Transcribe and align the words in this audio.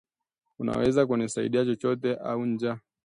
Unaweza 0.59 1.07
kunisaidia 1.07 1.65
chochote? 1.65 2.17
Ah 2.23 2.35
njaa 2.35 2.79